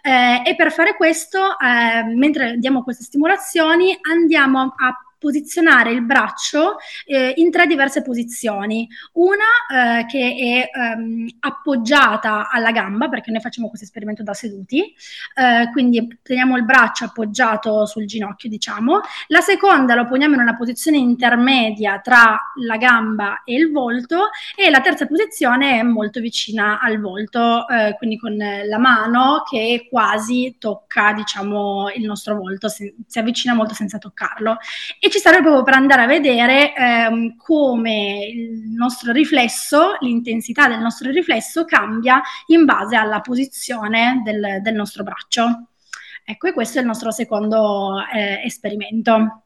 Eh, 0.00 0.48
e 0.48 0.56
per 0.56 0.72
fare 0.72 0.96
questo, 0.96 1.58
eh, 1.58 2.04
mentre 2.04 2.56
diamo 2.56 2.82
queste 2.82 3.04
stimolazioni, 3.04 3.98
andiamo 4.00 4.74
a 4.78 4.96
posizionare 5.23 5.93
il 5.93 6.02
braccio 6.02 6.79
eh, 7.07 7.33
in 7.37 7.52
tre 7.52 7.69
diverse 7.69 8.02
posizioni. 8.02 8.88
Una 9.12 10.00
eh, 10.00 10.07
che 10.07 10.69
è 10.73 10.79
ehm, 10.79 11.29
appoggiata 11.38 12.50
alla 12.50 12.73
gamba, 12.73 13.09
perché 13.09 13.31
noi 13.31 13.41
facciamo 13.41 13.69
questo 13.69 13.87
esperimento 13.87 14.25
da 14.25 14.35
seduti, 14.35 14.81
eh, 14.81 15.71
quindi 15.71 16.19
teniamo 16.23 16.57
il 16.57 16.64
braccio 16.64 17.05
appoggiato 17.05 17.87
sul 17.87 18.05
ginocchio, 18.05 18.49
diciamo. 18.49 19.00
La 19.29 19.41
seconda 19.41 19.95
lo 19.95 20.07
poniamo 20.07 20.35
in 20.35 20.41
una 20.41 20.57
posizione 20.57 20.97
intermedia 20.97 22.00
tra 22.00 22.37
la 22.64 22.76
gamba 22.76 23.43
e 23.45 23.55
il 23.55 23.71
volto 23.71 24.31
e 24.57 24.71
la 24.71 24.81
terza 24.81 25.07
posizione 25.07 25.79
è 25.79 25.83
molto 25.83 26.19
vicina 26.19 26.81
al 26.81 26.99
volto, 26.99 27.69
eh, 27.69 27.95
quindi 27.97 28.19
con 28.19 28.37
la 28.37 28.79
mano 28.79 29.45
che 29.49 29.87
quasi 29.88 30.57
tocca, 30.59 31.12
diciamo, 31.12 31.91
il 31.95 32.05
nostro 32.05 32.35
volto, 32.35 32.69
si, 32.69 32.93
si 33.07 33.21
avvicina 33.21 33.55
molto 33.55 33.75
senza 33.75 33.99
toccarlo. 33.99 34.57
E 34.99 35.11
ci 35.12 35.19
serve 35.19 35.42
proprio 35.42 35.62
per 35.62 35.75
andare 35.75 36.02
a 36.02 36.07
vedere 36.07 36.75
ehm, 36.75 37.37
come 37.37 38.25
il 38.33 38.71
nostro 38.75 39.12
riflesso, 39.12 39.99
l'intensità 40.00 40.69
del 40.69 40.81
nostro 40.81 41.11
riflesso 41.11 41.66
cambia 41.66 42.23
in 42.47 42.64
base 42.64 42.97
alla 42.97 43.21
posizione 43.21 44.23
del, 44.25 44.62
del 44.62 44.75
nostro 44.75 45.02
braccio. 45.02 45.66
Ecco, 46.25 46.47
e 46.47 46.52
questo 46.54 46.78
è 46.78 46.81
il 46.81 46.87
nostro 46.87 47.11
secondo 47.11 47.97
eh, 48.11 48.40
esperimento. 48.42 49.42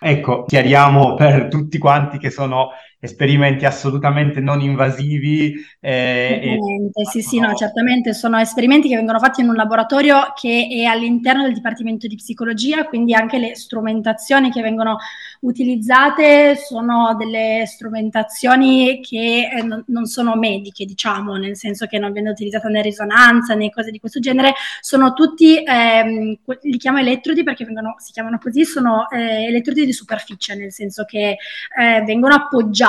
Ecco, 0.00 0.44
chiariamo 0.44 1.14
per 1.14 1.46
tutti 1.46 1.78
quanti 1.78 2.18
che 2.18 2.30
sono 2.30 2.70
esperimenti 2.98 3.64
assolutamente 3.66 4.40
non 4.40 4.60
invasivi. 4.60 5.54
Eh, 5.80 6.58
e... 6.94 7.04
Sì, 7.04 7.20
sì, 7.20 7.38
no, 7.38 7.54
certamente 7.54 8.14
sono 8.14 8.38
esperimenti 8.38 8.88
che 8.88 8.96
vengono 8.96 9.18
fatti 9.18 9.42
in 9.42 9.48
un 9.48 9.54
laboratorio 9.54 10.32
che 10.34 10.68
è 10.70 10.84
all'interno 10.84 11.42
del 11.42 11.52
Dipartimento 11.52 12.06
di 12.06 12.16
Psicologia, 12.16 12.86
quindi 12.86 13.14
anche 13.14 13.38
le 13.38 13.54
strumentazioni 13.54 14.50
che 14.50 14.62
vengono 14.62 14.96
utilizzate 15.40 16.56
sono 16.56 17.14
delle 17.16 17.64
strumentazioni 17.66 19.00
che 19.00 19.50
eh, 19.52 19.82
non, 19.86 20.06
sono 20.06 20.34
mediche, 20.34 20.86
diciamo, 20.86 21.36
nel 21.36 21.56
senso 21.56 21.86
che 21.86 21.98
non 21.98 22.12
viene 22.12 22.30
utilizzata 22.30 22.68
né 22.68 22.80
risonanza 22.80 23.54
né 23.54 23.70
cose 23.70 23.90
di 23.90 24.00
questo 24.00 24.20
genere, 24.20 24.54
sono 24.80 25.12
tutti, 25.12 25.62
ehm, 25.62 26.36
li 26.62 26.78
chiamo 26.78 26.98
elettrodi 26.98 27.42
perché 27.42 27.64
vengono, 27.64 27.94
si 27.98 28.12
chiamano 28.12 28.38
così, 28.38 28.64
sono 28.64 29.08
eh, 29.10 29.44
elettrodi 29.44 29.84
di 29.84 29.92
superficie, 29.92 30.54
nel 30.54 30.72
senso 30.72 31.04
che 31.04 31.36
eh, 31.78 32.02
vengono 32.04 32.34
appoggiati 32.34 32.85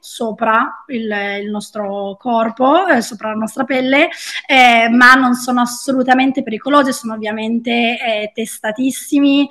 sopra 0.00 0.84
il, 0.88 1.10
il 1.42 1.50
nostro 1.50 2.16
corpo, 2.18 2.86
eh, 2.86 3.00
sopra 3.00 3.30
la 3.30 3.36
nostra 3.36 3.64
pelle, 3.64 4.08
eh, 4.46 4.88
ma 4.90 5.14
non 5.14 5.34
sono 5.34 5.60
assolutamente 5.60 6.42
pericolosi, 6.42 6.92
sono 6.92 7.14
ovviamente 7.14 7.70
eh, 7.70 8.30
testatissimi, 8.34 9.48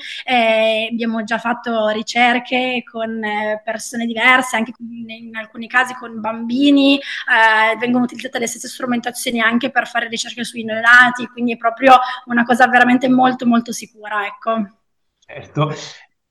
abbiamo 0.89 1.23
già 1.23 1.37
fatto 1.37 1.87
ricerche 1.89 2.17
ricerche 2.29 2.83
con 2.89 3.23
eh, 3.23 3.61
persone 3.63 4.05
diverse, 4.05 4.55
anche 4.55 4.73
in 4.79 5.35
alcuni 5.35 5.67
casi 5.67 5.93
con 5.93 6.19
bambini, 6.19 6.97
eh, 6.97 7.77
vengono 7.77 8.03
utilizzate 8.03 8.39
le 8.39 8.47
stesse 8.47 8.67
strumentazioni 8.67 9.39
anche 9.39 9.69
per 9.69 9.87
fare 9.87 10.07
ricerche 10.07 10.43
sui 10.43 10.63
neonati, 10.63 11.27
quindi 11.27 11.53
è 11.53 11.57
proprio 11.57 11.97
una 12.25 12.43
cosa 12.43 12.67
veramente 12.67 13.07
molto 13.07 13.45
molto 13.45 13.71
sicura, 13.71 14.25
ecco. 14.25 14.77
Certo. 15.19 15.73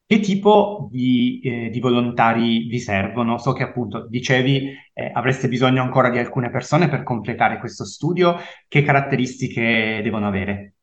Che 0.08 0.20
tipo 0.20 0.88
di, 0.90 1.38
eh, 1.44 1.68
di, 1.68 1.80
volontari 1.80 2.66
vi 2.66 2.80
servono? 2.80 3.36
So 3.36 3.52
che 3.52 3.62
appunto 3.62 4.06
dicevi 4.08 4.74
eh, 4.94 5.10
avreste 5.12 5.48
bisogno 5.48 5.82
ancora 5.82 6.08
di 6.08 6.16
alcune 6.16 6.48
persone 6.48 6.88
per 6.88 7.02
completare 7.02 7.58
questo 7.58 7.84
studio. 7.84 8.36
Che 8.66 8.82
caratteristiche 8.82 10.00
devono 10.02 10.26
avere? 10.26 10.76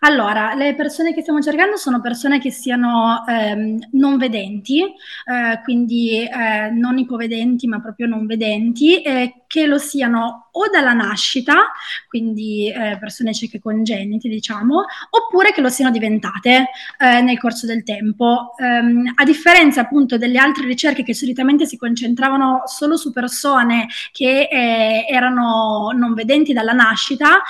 Allora, 0.00 0.54
le 0.54 0.76
persone 0.76 1.12
che 1.12 1.22
stiamo 1.22 1.40
cercando 1.40 1.76
sono 1.76 2.00
persone 2.00 2.38
che 2.38 2.52
siano 2.52 3.24
ehm, 3.26 3.78
non 3.92 4.16
vedenti, 4.16 4.80
eh, 4.82 5.60
quindi 5.64 6.22
eh, 6.22 6.70
non 6.70 6.98
ipovedenti, 6.98 7.66
ma 7.66 7.80
proprio 7.80 8.06
non 8.06 8.26
vedenti, 8.26 9.02
che 9.48 9.66
lo 9.66 9.78
siano 9.78 10.50
o 10.52 10.68
dalla 10.70 10.92
nascita, 10.92 11.72
quindi 12.06 12.70
eh, 12.70 12.98
persone 12.98 13.32
cieche 13.32 13.58
congenite, 13.58 14.28
diciamo, 14.28 14.84
oppure 15.10 15.52
che 15.52 15.60
lo 15.60 15.70
siano 15.70 15.90
diventate 15.90 16.68
eh, 16.98 17.20
nel 17.22 17.38
corso 17.38 17.66
del 17.66 17.82
tempo. 17.82 18.54
Um, 18.58 19.10
a 19.14 19.24
differenza 19.24 19.80
appunto 19.80 20.18
delle 20.18 20.38
altre 20.38 20.66
ricerche 20.66 21.02
che 21.02 21.14
solitamente 21.14 21.64
si 21.64 21.76
concentravano 21.76 22.62
solo 22.66 22.96
su 22.96 23.12
persone 23.12 23.88
che 24.12 24.48
eh, 24.50 25.06
erano 25.08 25.90
non 25.94 26.14
vedenti 26.14 26.52
dalla 26.52 26.72
nascita, 26.72 27.42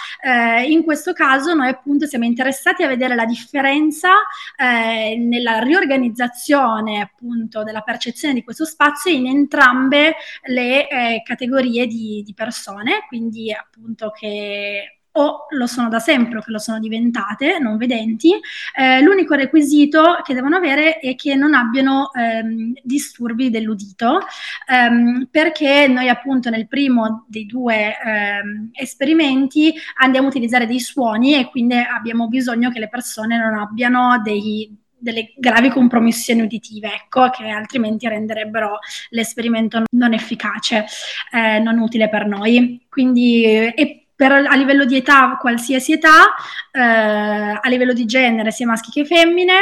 in 0.66 0.84
questo 0.84 1.12
caso 1.12 1.54
noi 1.54 1.68
appunto 1.68 2.06
siamo 2.06 2.24
interessati 2.24 2.82
a 2.82 2.88
vedere 2.88 3.14
la 3.14 3.24
differenza 3.24 4.10
eh, 4.56 5.16
nella 5.16 5.58
riorganizzazione 5.58 7.00
appunto 7.00 7.64
della 7.64 7.80
percezione 7.80 8.34
di 8.34 8.44
questo 8.44 8.64
spazio 8.64 9.10
in 9.10 9.26
entrambe 9.26 10.14
le 10.44 10.88
eh, 10.88 11.22
categorie 11.24 11.86
di, 11.88 12.22
di 12.24 12.34
persone, 12.34 13.04
quindi 13.08 13.52
appunto 13.52 14.10
che 14.10 14.98
o 15.18 15.46
lo 15.50 15.66
sono 15.66 15.88
da 15.88 15.98
sempre 15.98 16.38
o 16.38 16.40
che 16.40 16.50
lo 16.50 16.58
sono 16.58 16.78
diventate, 16.78 17.58
non 17.58 17.76
vedenti, 17.76 18.32
eh, 18.76 19.00
l'unico 19.02 19.34
requisito 19.34 20.20
che 20.22 20.34
devono 20.34 20.56
avere 20.56 20.98
è 20.98 21.14
che 21.16 21.34
non 21.34 21.54
abbiano 21.54 22.12
ehm, 22.12 22.74
disturbi 22.82 23.50
dell'udito, 23.50 24.20
ehm, 24.66 25.28
perché 25.30 25.88
noi 25.88 26.08
appunto 26.08 26.50
nel 26.50 26.68
primo 26.68 27.24
dei 27.28 27.46
due 27.46 27.96
ehm, 27.98 28.70
esperimenti 28.72 29.74
andiamo 30.00 30.28
a 30.28 30.30
utilizzare 30.30 30.66
dei 30.66 30.80
suoni 30.80 31.34
e 31.34 31.50
quindi 31.50 31.74
abbiamo 31.74 32.28
bisogno 32.28 32.70
che 32.70 32.78
le 32.78 32.88
persone 32.88 33.36
non 33.38 33.54
abbiano 33.54 34.20
dei 34.22 34.86
delle 34.98 35.32
gravi 35.36 35.68
compromissioni 35.68 36.42
uditive, 36.42 36.92
ecco, 36.92 37.30
che 37.30 37.48
altrimenti 37.48 38.08
renderebbero 38.08 38.78
l'esperimento 39.10 39.82
non 39.92 40.12
efficace, 40.12 40.84
eh, 41.32 41.58
non 41.58 41.78
utile 41.78 42.08
per 42.08 42.26
noi. 42.26 42.86
Quindi, 42.88 43.44
e 43.44 44.06
per, 44.14 44.32
a 44.32 44.56
livello 44.56 44.84
di 44.84 44.96
età, 44.96 45.36
qualsiasi 45.40 45.92
età, 45.92 46.34
eh, 46.72 46.80
a 46.80 47.68
livello 47.68 47.92
di 47.92 48.04
genere, 48.04 48.50
sia 48.50 48.66
maschi 48.66 48.90
che 48.90 49.04
femmine, 49.04 49.54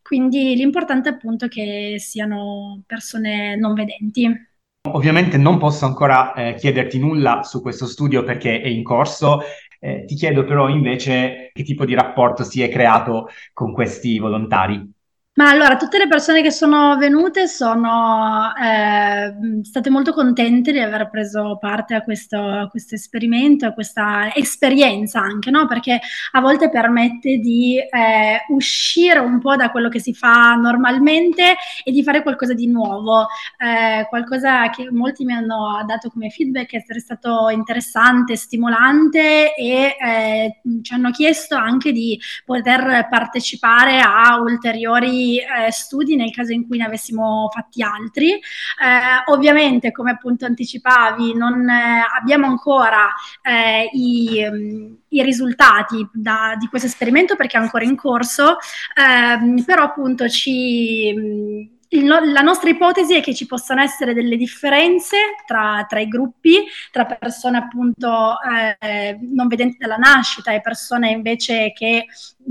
quindi 0.00 0.56
l'importante 0.56 1.08
è 1.08 1.12
appunto 1.12 1.46
che 1.48 1.96
siano 1.98 2.82
persone 2.86 3.56
non 3.56 3.74
vedenti. 3.74 4.48
Ovviamente 4.88 5.36
non 5.36 5.58
posso 5.58 5.84
ancora 5.84 6.32
eh, 6.32 6.54
chiederti 6.54 6.98
nulla 6.98 7.42
su 7.42 7.60
questo 7.60 7.86
studio 7.86 8.24
perché 8.24 8.62
è 8.62 8.66
in 8.66 8.82
corso, 8.82 9.40
eh, 9.80 10.04
ti 10.06 10.14
chiedo 10.14 10.44
però 10.44 10.68
invece 10.68 11.50
che 11.52 11.62
tipo 11.64 11.84
di 11.84 11.94
rapporto 11.94 12.44
si 12.44 12.62
è 12.62 12.68
creato 12.70 13.28
con 13.52 13.72
questi 13.72 14.18
volontari. 14.18 14.90
Ma 15.32 15.48
allora, 15.48 15.76
tutte 15.76 15.96
le 15.96 16.08
persone 16.08 16.42
che 16.42 16.50
sono 16.50 16.96
venute 16.98 17.46
sono 17.46 18.52
eh, 18.60 19.32
state 19.62 19.88
molto 19.88 20.12
contente 20.12 20.72
di 20.72 20.80
aver 20.80 21.08
preso 21.08 21.56
parte 21.58 21.94
a 21.94 22.02
questo, 22.02 22.36
a 22.36 22.68
questo 22.68 22.96
esperimento, 22.96 23.64
a 23.64 23.72
questa 23.72 24.34
esperienza 24.34 25.20
anche, 25.20 25.50
no? 25.50 25.66
Perché 25.66 26.00
a 26.32 26.40
volte 26.40 26.68
permette 26.68 27.38
di 27.38 27.78
eh, 27.78 28.44
uscire 28.48 29.20
un 29.20 29.38
po' 29.38 29.54
da 29.54 29.70
quello 29.70 29.88
che 29.88 30.00
si 30.00 30.12
fa 30.12 30.56
normalmente 30.56 31.54
e 31.84 31.92
di 31.92 32.02
fare 32.02 32.22
qualcosa 32.22 32.52
di 32.52 32.66
nuovo, 32.66 33.28
eh, 33.56 34.06
qualcosa 34.08 34.68
che 34.70 34.90
molti 34.90 35.24
mi 35.24 35.32
hanno 35.32 35.82
dato 35.86 36.10
come 36.10 36.28
feedback 36.28 36.74
essere 36.74 36.98
stato 36.98 37.48
interessante, 37.50 38.34
stimolante 38.34 39.54
e 39.54 39.96
eh, 39.96 40.60
ci 40.82 40.92
hanno 40.92 41.12
chiesto 41.12 41.54
anche 41.54 41.92
di 41.92 42.20
poter 42.44 43.06
partecipare 43.08 44.00
a 44.00 44.36
ulteriori 44.40 45.19
eh, 45.38 45.70
studi 45.70 46.16
nel 46.16 46.30
caso 46.30 46.52
in 46.52 46.66
cui 46.66 46.78
ne 46.78 46.84
avessimo 46.84 47.48
fatti 47.52 47.82
altri. 47.82 48.32
Eh, 48.32 48.40
ovviamente, 49.26 49.92
come 49.92 50.12
appunto 50.12 50.44
anticipavi, 50.46 51.34
non 51.34 51.68
eh, 51.68 52.02
abbiamo 52.18 52.46
ancora 52.46 53.08
eh, 53.42 53.88
i, 53.92 54.46
mm, 54.50 54.94
i, 55.08 55.22
risultati 55.22 56.08
da, 56.12 56.54
di 56.58 56.66
questo 56.66 56.88
esperimento 56.88 57.36
perché 57.36 57.56
è 57.56 57.60
ancora 57.60 57.84
in 57.84 57.96
corso, 57.96 58.56
ehm, 58.94 59.62
però 59.64 59.84
appunto 59.84 60.28
ci 60.28 61.12
mm, 61.16 61.78
il, 61.92 62.06
la 62.06 62.40
nostra 62.40 62.70
ipotesi 62.70 63.14
è 63.14 63.22
che 63.22 63.34
ci 63.34 63.46
possano 63.46 63.80
essere 63.80 64.14
delle 64.14 64.36
differenze 64.36 65.16
tra, 65.46 65.84
tra 65.88 66.00
i 66.00 66.08
gruppi, 66.08 66.64
tra 66.90 67.04
persone 67.04 67.58
appunto 67.58 68.36
eh, 68.78 69.18
non 69.20 69.48
vedenti 69.48 69.76
dalla 69.78 69.96
nascita 69.96 70.52
e 70.52 70.60
persone 70.60 71.10
invece 71.10 71.72
che 71.72 72.06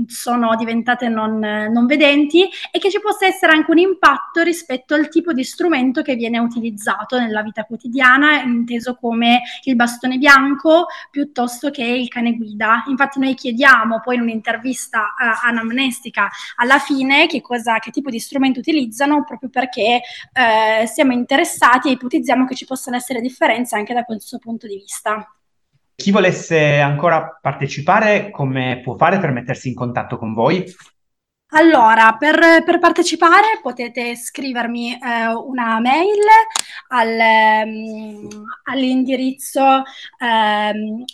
sono 0.06 0.54
diventate 0.56 1.08
non, 1.08 1.38
non, 1.38 1.86
vedenti 1.86 2.48
e 2.70 2.78
che 2.78 2.90
ci 2.90 3.00
possa 3.00 3.26
essere 3.26 3.52
anche 3.52 3.70
un 3.70 3.78
impatto 3.78 4.42
rispetto 4.42 4.94
al 4.94 5.08
tipo 5.08 5.32
di 5.32 5.44
strumento 5.44 6.02
che 6.02 6.14
viene 6.14 6.38
utilizzato 6.38 7.18
nella 7.18 7.42
vita 7.42 7.64
quotidiana, 7.64 8.40
inteso 8.42 8.94
come 8.94 9.42
il 9.64 9.76
bastone 9.76 10.18
bianco 10.18 10.86
piuttosto 11.10 11.70
che 11.70 11.84
il 11.84 12.08
cane 12.08 12.36
guida. 12.36 12.84
Infatti 12.86 13.18
noi 13.18 13.34
chiediamo 13.34 14.00
poi 14.00 14.16
in 14.16 14.22
un'intervista 14.22 15.00
uh, 15.00 15.46
anamnestica 15.46 16.28
alla 16.56 16.78
fine 16.78 17.26
che, 17.26 17.40
cosa, 17.40 17.78
che 17.78 17.90
tipo 17.90 18.10
di 18.10 18.20
strumento 18.20 18.60
utilizzano 18.60 19.24
proprio 19.30 19.50
perché 19.50 20.00
uh, 20.32 20.84
siamo 20.86 21.12
interessati 21.12 21.88
e 21.88 21.92
ipotizziamo 21.92 22.44
che 22.46 22.56
ci 22.56 22.66
possano 22.66 22.96
essere 22.96 23.20
differenze 23.20 23.76
anche 23.76 23.94
da 23.94 24.02
questo 24.04 24.38
punto 24.38 24.66
di 24.66 24.76
vista. 24.76 25.24
Chi 25.94 26.10
volesse 26.10 26.80
ancora 26.80 27.38
partecipare, 27.40 28.30
come 28.30 28.80
può 28.82 28.96
fare 28.96 29.18
per 29.18 29.30
mettersi 29.30 29.68
in 29.68 29.74
contatto 29.74 30.18
con 30.18 30.32
voi? 30.32 30.64
Allora, 31.52 32.16
per, 32.16 32.62
per 32.64 32.78
partecipare 32.78 33.58
potete 33.60 34.14
scrivermi 34.16 34.94
eh, 34.94 35.26
una 35.26 35.78
mail 35.80 36.22
al, 36.88 37.18
um, 37.66 38.28
all'indirizzo 38.64 39.82
um, 40.20 41.04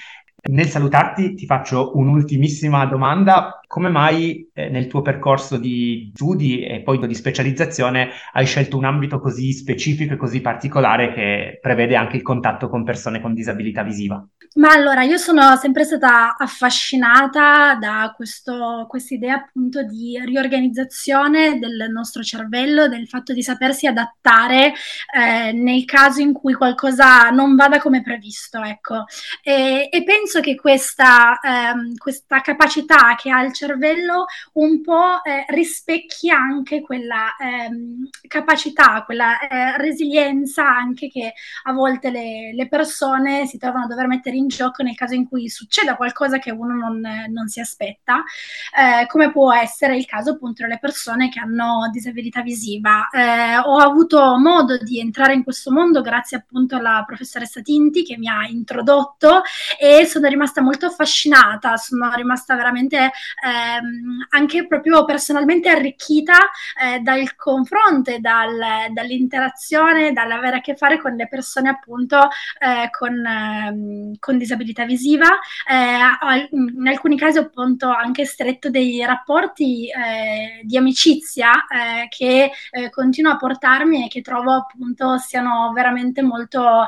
nel 0.48 0.68
salutarti 0.68 1.34
ti 1.34 1.46
faccio 1.46 1.96
un'ultimissima 1.96 2.86
domanda. 2.86 3.60
Come 3.66 3.88
mai 3.88 4.48
eh, 4.52 4.68
nel 4.68 4.86
tuo 4.86 5.02
percorso 5.02 5.58
di 5.58 6.10
studi 6.14 6.62
e 6.62 6.80
poi 6.82 6.98
di 7.06 7.14
specializzazione 7.14 8.10
hai 8.32 8.46
scelto 8.46 8.76
un 8.76 8.84
ambito 8.84 9.20
così 9.20 9.52
specifico 9.52 10.14
e 10.14 10.16
così 10.16 10.40
particolare 10.40 11.12
che 11.12 11.58
prevede 11.60 11.96
anche 11.96 12.16
il 12.16 12.22
contatto 12.22 12.68
con 12.68 12.84
persone 12.84 13.20
con 13.20 13.34
disabilità 13.34 13.82
visiva? 13.82 14.26
Ma 14.54 14.72
allora, 14.72 15.02
io 15.02 15.18
sono 15.18 15.56
sempre 15.56 15.84
stata 15.84 16.36
affascinata 16.36 17.74
da 17.74 18.12
questa 18.14 19.14
idea 19.14 19.34
appunto 19.34 19.82
di 19.84 20.18
riorganizzazione 20.24 21.58
del 21.58 21.88
nostro 21.90 22.22
cervello, 22.22 22.88
del 22.88 23.06
fatto 23.06 23.32
di 23.32 23.42
sapersi 23.42 23.86
adattare 23.86 24.72
eh, 25.14 25.52
nel 25.52 25.84
caso 25.84 26.20
in 26.20 26.32
cui 26.32 26.54
qualcosa 26.54 27.28
non 27.30 27.56
vada 27.56 27.78
come 27.78 28.02
previsto, 28.02 28.62
ecco. 28.62 29.04
E, 29.42 29.88
e 29.92 30.02
penso 30.02 30.40
che 30.40 30.56
questa, 30.56 31.38
ehm, 31.40 31.96
questa, 31.96 32.40
capacità 32.40 33.14
che 33.16 33.30
ha 33.30 33.42
il 33.42 33.52
cervello 33.52 34.24
un 34.54 34.80
po' 34.80 35.22
eh, 35.24 35.44
rispecchi 35.48 36.30
anche 36.30 36.80
quella 36.80 37.36
ehm, 37.38 38.08
capacità, 38.26 39.02
quella 39.04 39.38
eh, 39.40 39.76
resilienza 39.76 40.66
anche 40.66 41.08
che 41.08 41.34
a 41.64 41.72
volte 41.72 42.10
le, 42.10 42.52
le 42.54 42.68
persone 42.68 43.46
si 43.46 43.58
trovano 43.58 43.84
a 43.84 43.88
dover 43.88 44.06
mettere 44.06 44.36
in 44.38 44.48
gioco 44.48 44.82
nel 44.82 44.94
caso 44.94 45.14
in 45.14 45.28
cui 45.28 45.48
succeda 45.48 45.96
qualcosa 45.96 46.38
che 46.38 46.50
uno 46.50 46.74
non, 46.74 47.00
non 47.28 47.48
si 47.48 47.60
aspetta, 47.60 48.24
eh, 48.76 49.06
come 49.06 49.30
può 49.30 49.52
essere 49.52 49.96
il 49.96 50.06
caso 50.06 50.32
appunto 50.32 50.62
delle 50.62 50.78
persone 50.78 51.28
che 51.28 51.40
hanno 51.40 51.88
disabilità 51.92 52.42
visiva. 52.42 53.08
Eh, 53.10 53.58
ho 53.58 53.76
avuto 53.76 54.36
modo 54.38 54.78
di 54.78 55.00
entrare 55.00 55.34
in 55.34 55.44
questo 55.44 55.70
mondo 55.70 56.00
grazie 56.00 56.38
appunto 56.38 56.76
alla 56.76 57.04
professoressa 57.06 57.60
Tinti 57.60 58.04
che 58.04 58.16
mi 58.16 58.28
ha 58.28 58.46
introdotto 58.46 59.42
e 59.78 60.06
sono 60.06 60.28
rimasta 60.28 60.60
molto 60.60 60.86
affascinata, 60.86 61.76
sono 61.76 62.10
rimasta 62.14 62.54
veramente 62.54 62.96
ehm, 62.96 64.26
anche 64.30 64.66
proprio 64.66 65.04
personalmente 65.04 65.68
arricchita 65.68 66.34
eh, 66.80 67.00
dal 67.00 67.34
confronto 67.36 67.96
dal, 68.20 68.92
dall'interazione, 68.92 70.12
dall'avere 70.12 70.56
a 70.56 70.60
che 70.60 70.76
fare 70.76 71.00
con 71.00 71.14
le 71.14 71.28
persone 71.28 71.68
appunto 71.68 72.28
eh, 72.58 72.88
con, 72.90 73.24
ehm, 73.24 74.18
con 74.28 74.36
disabilità 74.36 74.84
visiva. 74.84 75.26
Eh, 75.66 76.48
in 76.50 76.86
alcuni 76.86 77.16
casi 77.16 77.38
ho 77.38 77.42
appunto 77.42 77.88
anche 77.88 78.26
stretto 78.26 78.68
dei 78.68 79.02
rapporti 79.06 79.86
eh, 79.88 80.60
di 80.64 80.76
amicizia 80.76 81.52
eh, 81.66 82.08
che 82.10 82.50
eh, 82.70 82.90
continuo 82.90 83.32
a 83.32 83.36
portarmi 83.36 84.04
e 84.04 84.08
che 84.08 84.20
trovo 84.20 84.52
appunto 84.52 85.16
siano 85.16 85.72
veramente 85.72 86.20
molto 86.20 86.86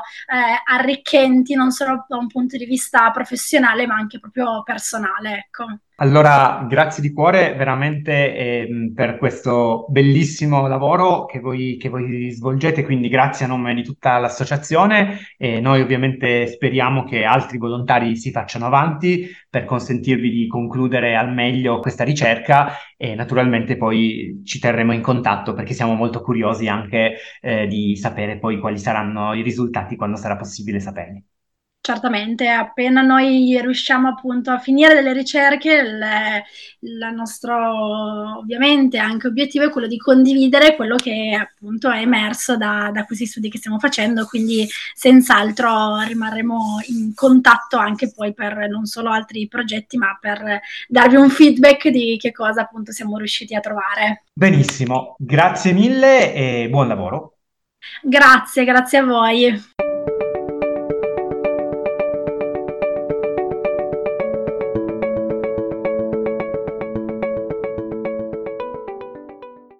arricchenti, 0.65 1.55
non 1.55 1.71
solo 1.71 2.05
da 2.07 2.17
un 2.17 2.27
punto 2.27 2.57
di 2.57 2.65
vista 2.65 3.09
professionale, 3.11 3.87
ma 3.87 3.95
anche 3.95 4.19
proprio 4.19 4.61
personale. 4.63 5.45
Ecco. 5.47 5.65
Allora, 6.01 6.65
grazie 6.67 7.03
di 7.03 7.13
cuore 7.13 7.53
veramente 7.53 8.35
eh, 8.35 8.91
per 8.91 9.17
questo 9.19 9.85
bellissimo 9.87 10.65
lavoro 10.65 11.25
che 11.25 11.39
voi, 11.39 11.77
che 11.77 11.89
voi, 11.89 12.31
svolgete, 12.31 12.83
quindi 12.83 13.07
grazie 13.07 13.45
a 13.45 13.47
nome 13.47 13.75
di 13.75 13.83
tutta 13.83 14.17
l'associazione 14.17 15.19
e 15.37 15.59
noi 15.59 15.79
ovviamente 15.79 16.47
speriamo 16.47 17.03
che 17.03 17.23
altri 17.23 17.59
volontari 17.59 18.15
si 18.15 18.31
facciano 18.31 18.65
avanti 18.65 19.27
per 19.47 19.65
consentirvi 19.65 20.31
di 20.31 20.47
concludere 20.47 21.15
al 21.15 21.31
meglio 21.31 21.79
questa 21.79 22.03
ricerca 22.03 22.71
e 22.97 23.13
naturalmente 23.13 23.77
poi 23.77 24.41
ci 24.43 24.57
terremo 24.57 24.93
in 24.93 25.01
contatto 25.01 25.53
perché 25.53 25.73
siamo 25.75 25.93
molto 25.93 26.21
curiosi 26.21 26.67
anche 26.67 27.17
eh, 27.41 27.67
di 27.67 27.95
sapere 27.95 28.39
poi 28.39 28.59
quali 28.59 28.79
saranno 28.79 29.35
i 29.35 29.43
risultati 29.43 29.95
quando 29.95 30.17
sarà 30.17 30.35
possibile 30.35 30.79
saperli. 30.79 31.23
Certamente, 31.83 32.47
appena 32.47 33.01
noi 33.01 33.59
riusciamo 33.59 34.07
appunto 34.07 34.51
a 34.51 34.59
finire 34.59 34.93
delle 34.93 35.13
ricerche, 35.13 35.73
il, 36.79 37.11
nostro 37.11 38.37
ovviamente 38.37 38.99
anche 38.99 39.25
obiettivo 39.25 39.65
è 39.65 39.71
quello 39.71 39.87
di 39.87 39.97
condividere 39.97 40.75
quello 40.75 40.95
che 40.95 41.35
appunto 41.35 41.89
è 41.89 41.97
emerso 41.97 42.55
da, 42.55 42.91
da 42.93 43.03
questi 43.05 43.25
studi 43.25 43.49
che 43.49 43.57
stiamo 43.57 43.79
facendo, 43.79 44.25
quindi 44.25 44.67
senz'altro 44.93 45.99
rimarremo 46.01 46.81
in 46.89 47.15
contatto 47.15 47.77
anche 47.77 48.11
poi 48.13 48.31
per 48.35 48.69
non 48.69 48.85
solo 48.85 49.09
altri 49.09 49.47
progetti, 49.47 49.97
ma 49.97 50.15
per 50.21 50.61
darvi 50.87 51.15
un 51.15 51.31
feedback 51.31 51.89
di 51.89 52.15
che 52.19 52.31
cosa 52.31 52.61
appunto 52.61 52.91
siamo 52.91 53.17
riusciti 53.17 53.55
a 53.55 53.59
trovare. 53.59 54.25
Benissimo, 54.31 55.15
grazie 55.17 55.73
mille 55.73 56.31
e 56.35 56.69
buon 56.69 56.87
lavoro. 56.87 57.37
Grazie, 58.03 58.65
grazie 58.65 58.99
a 58.99 59.03
voi. 59.03 59.90